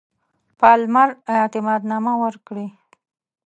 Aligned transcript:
پالمر 0.59 1.09
اعتماد 1.35 1.81
نامه 1.91 2.13
ورکړي. 2.23 2.67